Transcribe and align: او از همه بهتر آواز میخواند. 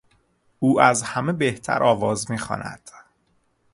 او 0.59 0.81
از 0.81 1.03
همه 1.03 1.33
بهتر 1.33 1.83
آواز 1.83 2.31
میخواند. 2.31 2.91